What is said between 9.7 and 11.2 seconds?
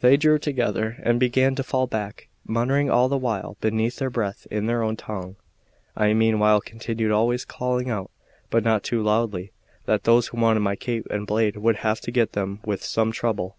that those who wanted my cape